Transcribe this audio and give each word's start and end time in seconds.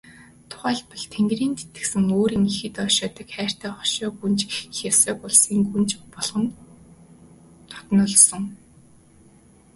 Тухайлбал, 0.49 1.03
Тэнгэрийн 1.13 1.53
тэтгэсэн 1.59 2.05
өөрийн 2.17 2.45
ихэд 2.51 2.75
ойшоодог 2.85 3.27
хайртай 3.33 3.71
хошой 3.75 4.09
гүнж 4.19 4.39
Хэсяог 4.77 5.19
улсын 5.27 5.59
гүнж 5.71 5.91
болгон 6.13 6.45
дотнолсон. 7.71 8.43